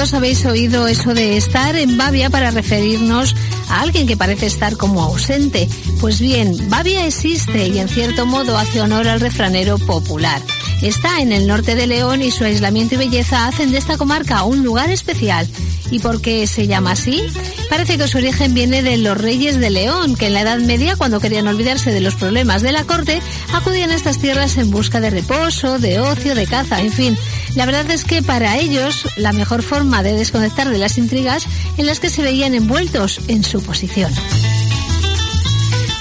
[0.00, 3.36] todos habéis oído eso de estar en Bavia para referirnos
[3.68, 5.68] a alguien que parece estar como ausente.
[6.00, 10.40] Pues bien, Bavia existe y en cierto modo hace honor al refranero popular.
[10.80, 14.44] Está en el norte de León y su aislamiento y belleza hacen de esta comarca
[14.44, 15.46] un lugar especial.
[15.90, 17.22] ¿Y por qué se llama así?
[17.68, 20.96] Parece que su origen viene de los reyes de León, que en la Edad Media,
[20.96, 23.20] cuando querían olvidarse de los problemas de la corte,
[23.52, 27.18] acudían a estas tierras en busca de reposo, de ocio, de caza, en fin.
[27.54, 31.86] La verdad es que para ellos la mejor forma de desconectar de las intrigas en
[31.86, 34.12] las que se veían envueltos en su posición.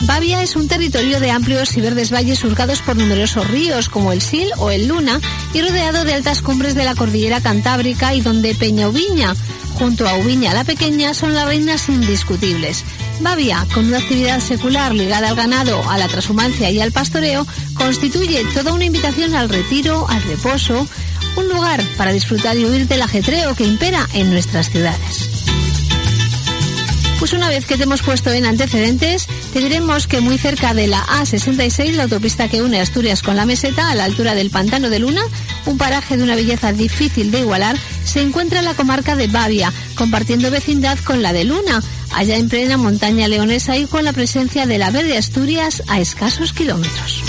[0.02, 4.22] Bavia es un territorio de amplios y verdes valles surcados por numerosos ríos como el
[4.26, 5.20] Sil o el Luna
[5.54, 9.36] y rodeado de altas cumbres de la cordillera cantábrica y donde Peña Ubiña,
[9.78, 12.84] junto a Ubiña la Pequeña, son las reinas indiscutibles.
[13.20, 18.44] Bavia, con una actividad secular ligada al ganado, a la transhumancia y al pastoreo, constituye
[18.54, 20.88] toda una invitación al retiro, al reposo,
[21.40, 25.30] un lugar para disfrutar y huir del ajetreo que impera en nuestras ciudades.
[27.20, 30.88] Pues una vez que te hemos puesto en antecedentes, te diremos que muy cerca de
[30.88, 34.90] la A66, la autopista que une Asturias con la meseta, a la altura del Pantano
[34.90, 35.22] de Luna,
[35.66, 40.50] un paraje de una belleza difícil de igualar, se encuentra la comarca de Bavia, compartiendo
[40.50, 44.78] vecindad con la de Luna, allá en plena montaña leonesa y con la presencia de
[44.78, 47.29] la verde Asturias a escasos kilómetros.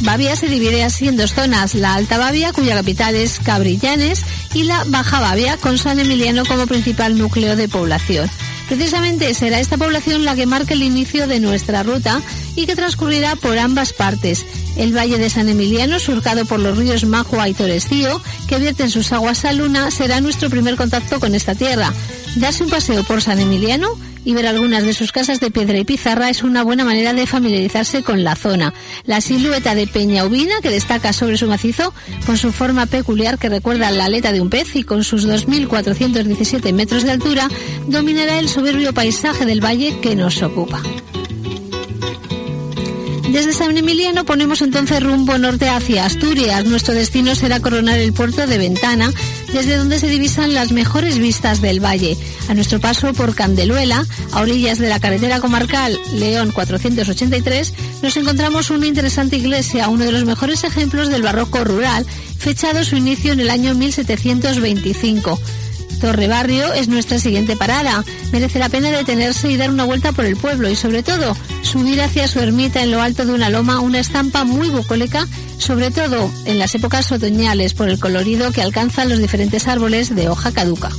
[0.00, 4.22] Bavia se divide así en dos zonas, la Alta Bavia, cuya capital es Cabrillanes,
[4.54, 8.30] y la Baja Bavia, con San Emiliano como principal núcleo de población.
[8.68, 12.20] Precisamente será esta población la que marque el inicio de nuestra ruta
[12.54, 14.44] y que transcurrirá por ambas partes.
[14.76, 19.10] El Valle de San Emiliano, surcado por los ríos Majua y Torestío, que vierten sus
[19.12, 21.92] aguas a Luna, será nuestro primer contacto con esta tierra.
[22.36, 23.88] Darse un paseo por San Emiliano
[24.24, 27.26] y ver algunas de sus casas de piedra y pizarra es una buena manera de
[27.26, 28.74] familiarizarse con la zona.
[29.04, 31.94] La silueta de Peña Ubina, que destaca sobre su macizo,
[32.26, 36.72] con su forma peculiar que recuerda la aleta de un pez y con sus 2.417
[36.72, 37.48] metros de altura,
[37.86, 40.82] dominará el soberbio paisaje del valle que nos ocupa.
[43.30, 46.64] Desde San Emiliano ponemos entonces rumbo norte hacia Asturias.
[46.64, 49.10] Nuestro destino será coronar el puerto de Ventana,
[49.52, 52.16] desde donde se divisan las mejores vistas del valle.
[52.48, 58.70] A nuestro paso por Candeluela, a orillas de la carretera comarcal León 483, nos encontramos
[58.70, 62.06] una interesante iglesia, uno de los mejores ejemplos del barroco rural,
[62.38, 65.38] fechado su inicio en el año 1725.
[65.98, 68.04] Torre Barrio es nuestra siguiente parada.
[68.32, 72.00] Merece la pena detenerse y dar una vuelta por el pueblo y sobre todo subir
[72.00, 75.26] hacia su ermita en lo alto de una loma una estampa muy bucólica,
[75.58, 80.28] sobre todo en las épocas otoñales por el colorido que alcanzan los diferentes árboles de
[80.28, 80.90] hoja caduca.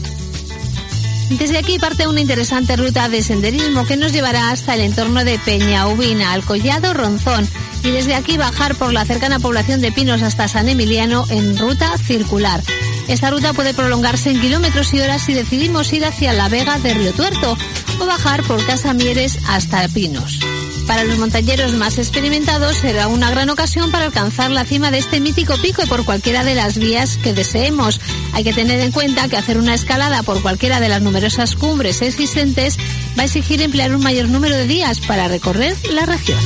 [1.29, 5.37] Desde aquí parte una interesante ruta de senderismo que nos llevará hasta el entorno de
[5.37, 7.47] Peña Ubina, al Collado Ronzón,
[7.83, 11.97] y desde aquí bajar por la cercana población de Pinos hasta San Emiliano en ruta
[11.99, 12.61] circular.
[13.09, 16.93] Esta ruta puede prolongarse en kilómetros y horas si decidimos ir hacia la Vega de
[16.93, 17.57] Río Tuerto
[17.99, 20.39] o bajar por Casamieres hasta Pinos.
[20.85, 25.19] Para los montañeros más experimentados será una gran ocasión para alcanzar la cima de este
[25.19, 27.99] mítico pico por cualquiera de las vías que deseemos.
[28.33, 32.03] Hay que tener en cuenta que hacer una escalada por cualquiera de las numerosas cumbres
[32.03, 32.77] existentes
[33.17, 36.39] va a exigir emplear un mayor número de días para recorrer la región.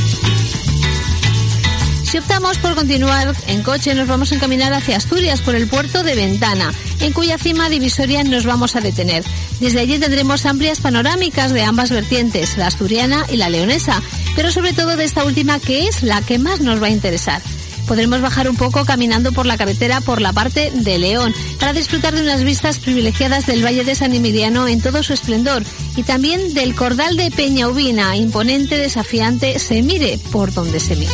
[2.13, 6.03] Si optamos por continuar en coche, nos vamos a encaminar hacia Asturias por el puerto
[6.03, 9.23] de Ventana, en cuya cima divisoria nos vamos a detener.
[9.59, 13.99] Desde allí tendremos amplias panorámicas de ambas vertientes, la asturiana y la leonesa,
[14.35, 17.41] pero sobre todo de esta última que es la que más nos va a interesar
[17.87, 22.15] podremos bajar un poco caminando por la carretera por la parte de León para disfrutar
[22.15, 25.63] de unas vistas privilegiadas del Valle de San Emiliano en todo su esplendor
[25.97, 31.11] y también del cordal de Peña Ubina, imponente, desafiante, se mire por donde se mire.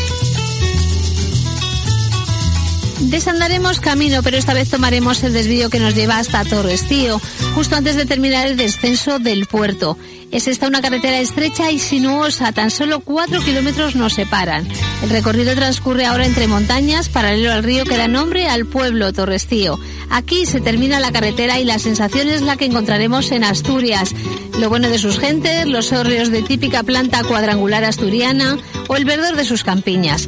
[3.01, 7.19] Desandaremos camino, pero esta vez tomaremos el desvío que nos lleva hasta Torrestío,
[7.55, 9.97] justo antes de terminar el descenso del puerto.
[10.31, 14.67] Es esta una carretera estrecha y sinuosa, tan solo cuatro kilómetros nos separan.
[15.01, 19.79] El recorrido transcurre ahora entre montañas, paralelo al río que da nombre al pueblo Torrestío.
[20.11, 24.13] Aquí se termina la carretera y la sensación es la que encontraremos en Asturias.
[24.59, 28.57] Lo bueno de sus gentes, los hórreos de típica planta cuadrangular asturiana
[28.87, 30.27] o el verdor de sus campiñas.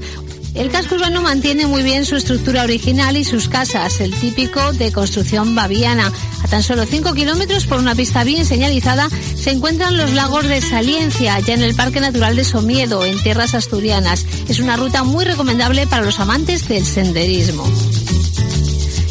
[0.54, 4.92] El casco urbano mantiene muy bien su estructura original y sus casas, el típico de
[4.92, 6.12] construcción baviana.
[6.44, 10.62] A tan solo 5 kilómetros por una pista bien señalizada se encuentran los lagos de
[10.62, 14.26] Saliencia, ya en el Parque Natural de Somiedo, en tierras asturianas.
[14.50, 17.64] Es una ruta muy recomendable para los amantes del senderismo.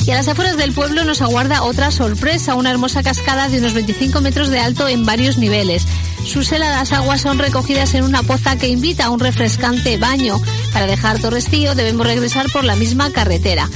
[0.06, 3.75] Y a las afueras del pueblo nos aguarda otra sorpresa, una hermosa cascada de unos
[3.75, 5.84] 25 metros de alto en varios niveles.
[6.25, 10.40] Sus heladas aguas son recogidas en una poza que invita a un refrescante baño.
[10.72, 13.69] Para dejar Torrestío debemos regresar por la misma carretera.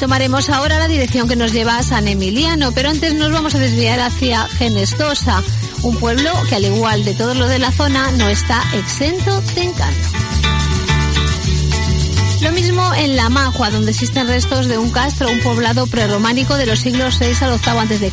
[0.00, 3.58] Tomaremos ahora la dirección que nos lleva a San Emiliano, pero antes nos vamos a
[3.58, 5.42] desviar hacia Genestosa,
[5.82, 9.62] un pueblo que al igual de todo lo de la zona no está exento de
[9.64, 10.27] encanto.
[12.40, 16.66] Lo mismo en La Majua, donde existen restos de un castro, un poblado prerrománico de
[16.66, 18.12] los siglos VI al VIII a.C.,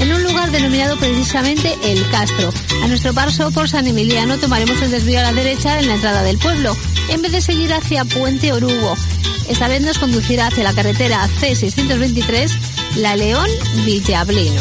[0.00, 2.52] en un lugar denominado precisamente El Castro.
[2.82, 6.22] A nuestro paso por San Emiliano tomaremos el desvío a la derecha en la entrada
[6.22, 6.76] del pueblo,
[7.08, 8.94] en vez de seguir hacia Puente Orugo.
[9.48, 12.50] Esta vez nos conducirá hacia la carretera C623,
[12.96, 13.48] La León
[13.86, 14.60] Villablino.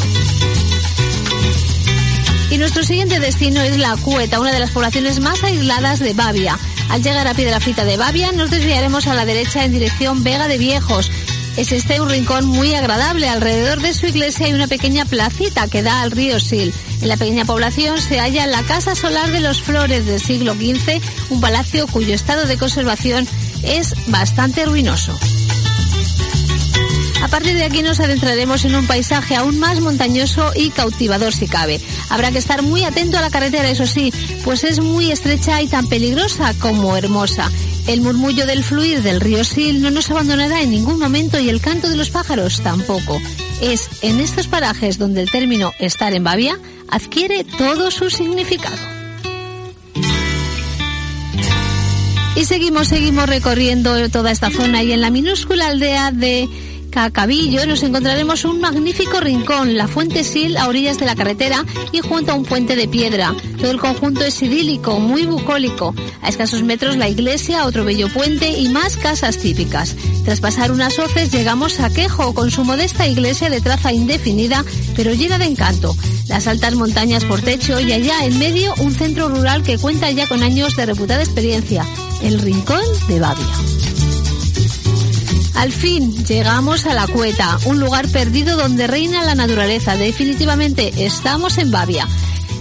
[2.49, 6.57] Y nuestro siguiente destino es La Cueta, una de las poblaciones más aisladas de Bavia.
[6.89, 10.57] Al llegar a Piedrafita de Bavia, nos desviaremos a la derecha en dirección Vega de
[10.57, 11.11] Viejos.
[11.57, 13.27] Es este un rincón muy agradable.
[13.27, 16.71] Alrededor de su iglesia hay una pequeña placita que da al río Sil.
[17.01, 21.01] En la pequeña población se halla la Casa Solar de los Flores del siglo XV,
[21.29, 23.27] un palacio cuyo estado de conservación
[23.63, 25.17] es bastante ruinoso.
[27.21, 31.47] A partir de aquí nos adentraremos en un paisaje aún más montañoso y cautivador si
[31.47, 31.81] cabe.
[32.09, 35.67] Habrá que estar muy atento a la carretera, eso sí, pues es muy estrecha y
[35.67, 37.51] tan peligrosa como hermosa.
[37.87, 41.61] El murmullo del fluir del río Sil no nos abandonará en ningún momento y el
[41.61, 43.19] canto de los pájaros tampoco.
[43.61, 46.59] Es en estos parajes donde el término estar en Bavia
[46.89, 48.77] adquiere todo su significado.
[52.35, 56.47] Y seguimos, seguimos recorriendo toda esta zona y en la minúscula aldea de
[56.97, 61.99] Cacabillo nos encontraremos un magnífico rincón, la Fuente Sil a orillas de la carretera y
[61.99, 63.35] junto a un puente de piedra.
[63.59, 65.93] Todo el conjunto es idílico, muy bucólico.
[66.23, 69.95] A escasos metros la iglesia, otro bello puente y más casas típicas.
[70.25, 74.65] Tras pasar unas hoces llegamos a Quejo con su modesta iglesia de traza indefinida
[74.95, 75.95] pero llena de encanto.
[76.27, 80.27] Las altas montañas por techo y allá en medio un centro rural que cuenta ya
[80.27, 81.85] con años de reputada experiencia,
[82.23, 83.53] el Rincón de Bavia.
[85.57, 89.97] Al fin llegamos a la Cueta, un lugar perdido donde reina la naturaleza.
[89.97, 92.07] Definitivamente estamos en Bavia.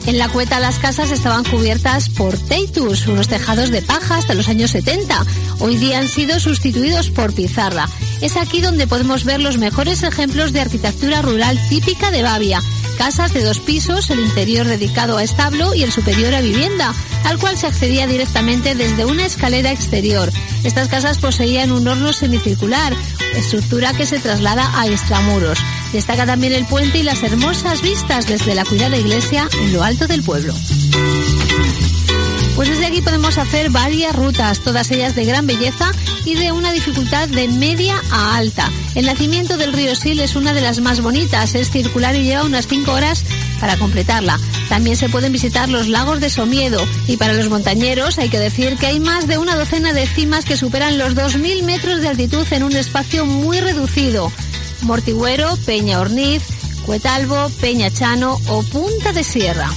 [0.07, 4.49] En la cueta las casas estaban cubiertas por teitus, unos tejados de paja hasta los
[4.49, 5.27] años 70.
[5.59, 7.87] Hoy día han sido sustituidos por pizarra.
[8.23, 12.63] Es aquí donde podemos ver los mejores ejemplos de arquitectura rural típica de Bavia.
[12.97, 16.95] Casas de dos pisos, el interior dedicado a establo y el superior a vivienda,
[17.25, 20.33] al cual se accedía directamente desde una escalera exterior.
[20.65, 22.95] Estas casas poseían un horno semicircular,
[23.35, 25.59] estructura que se traslada a extramuros.
[25.93, 30.07] Destaca también el puente y las hermosas vistas desde la cuidada iglesia en lo alto
[30.07, 30.55] del pueblo.
[32.57, 35.93] Pues desde aquí podemos hacer varias rutas, todas ellas de gran belleza
[36.25, 38.73] y de una dificultad de media a alta.
[38.95, 42.45] El nacimiento del río Sil es una de las más bonitas, es circular y lleva
[42.45, 43.25] unas 5 horas
[43.61, 44.41] para completarla.
[44.71, 48.77] También se pueden visitar los lagos de Somiedo y para los montañeros hay que decir
[48.77, 52.47] que hay más de una docena de cimas que superan los 2.000 metros de altitud
[52.53, 54.33] en un espacio muy reducido.
[54.81, 56.43] Mortigüero, Peña Orniz,
[56.87, 59.71] Cuetalbo, Peña Chano o Punta de Sierra.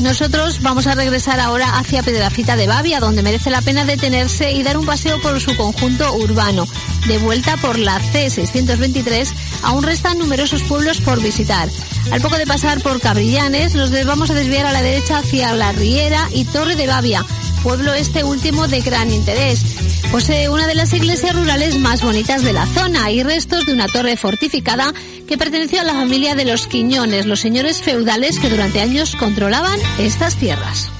[0.00, 4.62] Nosotros vamos a regresar ahora hacia Pedrafita de Bavia, donde merece la pena detenerse y
[4.62, 6.68] dar un paseo por su conjunto urbano.
[7.06, 11.68] De vuelta por la C623, aún restan numerosos pueblos por visitar.
[12.10, 15.72] Al poco de pasar por Cabrillanes, nos vamos a desviar a la derecha hacia La
[15.72, 17.24] Riera y Torre de Bavia,
[17.62, 19.62] pueblo este último de gran interés.
[20.10, 23.86] Posee una de las iglesias rurales más bonitas de la zona y restos de una
[23.86, 24.92] torre fortificada
[25.26, 29.78] que perteneció a la familia de los Quiñones, los señores feudales que durante años controlaban
[29.98, 30.90] estas tierras.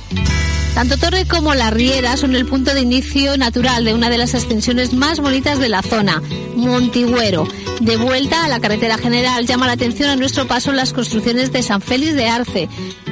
[0.76, 4.34] Tanto Torre como La Riera son el punto de inicio natural de una de las
[4.34, 6.22] extensiones más bonitas de la zona,
[6.54, 7.48] Montigüero.
[7.80, 11.62] De vuelta a la carretera general llama la atención a nuestro paso las construcciones de
[11.62, 12.68] San Félix de Arce.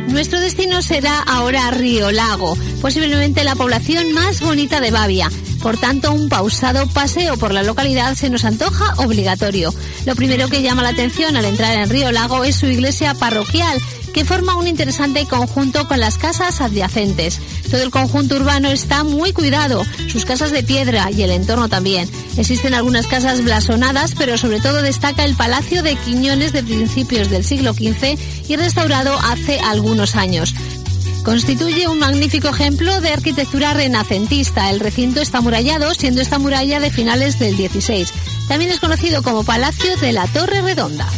[0.09, 5.29] Nuestro destino será ahora Río Lago, posiblemente la población más bonita de Bavia.
[5.63, 9.73] Por tanto, un pausado paseo por la localidad se nos antoja obligatorio.
[10.05, 13.81] Lo primero que llama la atención al entrar en Río Lago es su iglesia parroquial,
[14.15, 17.41] que forma un interesante conjunto con las casas adyacentes.
[17.71, 22.09] Todo el conjunto urbano está muy cuidado, sus casas de piedra y el entorno también.
[22.37, 27.45] Existen algunas casas blasonadas, pero sobre todo destaca el Palacio de Quiñones de principios del
[27.45, 28.17] siglo XV
[28.49, 30.55] y restaurado hace algunos años.
[31.25, 34.71] Constituye un magnífico ejemplo de arquitectura renacentista.
[34.71, 38.07] El recinto está amurallado, siendo esta muralla de finales del XVI.
[38.47, 41.09] También es conocido como Palacio de la Torre Redonda.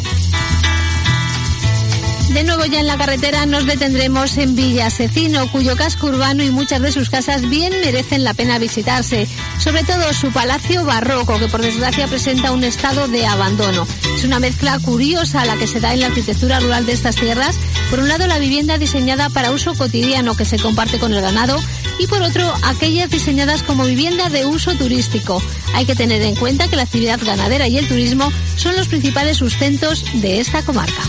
[2.36, 6.50] De nuevo ya en la carretera nos detendremos en Villa Secino, cuyo casco urbano y
[6.50, 9.26] muchas de sus casas bien merecen la pena visitarse.
[9.58, 13.86] Sobre todo su palacio barroco, que por desgracia presenta un estado de abandono.
[14.14, 17.58] Es una mezcla curiosa la que se da en la arquitectura rural de estas tierras.
[17.88, 21.56] Por un lado la vivienda diseñada para uso cotidiano que se comparte con el ganado
[21.98, 25.42] y por otro aquellas diseñadas como vivienda de uso turístico.
[25.72, 29.38] Hay que tener en cuenta que la actividad ganadera y el turismo son los principales
[29.38, 31.02] sustentos de esta comarca.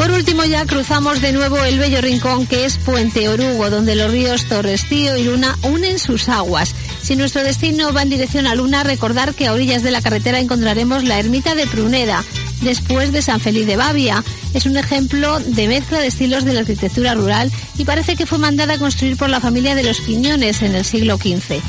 [0.00, 4.10] Por último ya cruzamos de nuevo el bello rincón que es Puente Orugo, donde los
[4.10, 6.74] ríos Torrestío y Luna unen sus aguas.
[7.02, 10.40] Si nuestro destino va en dirección a Luna, recordar que a orillas de la carretera
[10.40, 12.24] encontraremos la ermita de Pruneda,
[12.62, 14.24] después de San Feliz de Bavia.
[14.54, 18.38] Es un ejemplo de mezcla de estilos de la arquitectura rural y parece que fue
[18.38, 21.60] mandada a construir por la familia de los Quiñones en el siglo XV.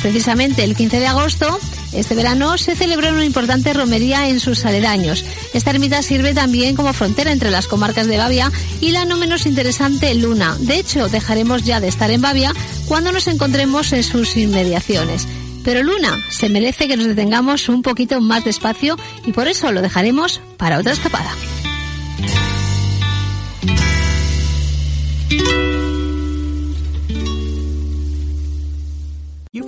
[0.00, 1.60] Precisamente el 15 de agosto,
[1.96, 5.24] este verano, se celebró una importante romería en sus aledaños.
[5.54, 8.50] Esta ermita sirve también como frontera entre las comarcas de Bavia
[8.80, 10.56] y la no menos interesante Luna.
[10.60, 12.52] De hecho, dejaremos ya de estar en Bavia
[12.86, 15.26] cuando nos encontremos en sus inmediaciones.
[15.64, 19.82] Pero Luna se merece que nos detengamos un poquito más despacio y por eso lo
[19.82, 21.32] dejaremos para otra escapada.